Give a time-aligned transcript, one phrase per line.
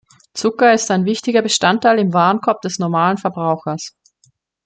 [0.33, 3.95] Zucker ist ein wichtiger Bestandteil im Warenkorb des normalen Verbrauchers.